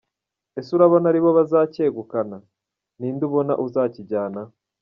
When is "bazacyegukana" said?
1.37-2.37